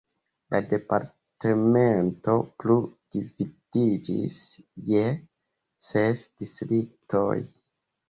La 0.53 0.59
departemento 0.69 2.35
plu 2.63 2.79
dividiĝis 3.19 4.41
je 4.97 5.07
ses 5.93 6.29
distriktoj. 6.45 7.33